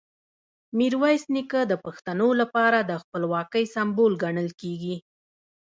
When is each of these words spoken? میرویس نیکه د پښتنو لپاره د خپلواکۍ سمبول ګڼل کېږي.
میرویس 0.77 1.23
نیکه 1.33 1.61
د 1.67 1.73
پښتنو 1.85 2.29
لپاره 2.41 2.79
د 2.83 2.91
خپلواکۍ 3.03 3.65
سمبول 3.75 4.11
ګڼل 4.23 4.49
کېږي. 4.61 4.95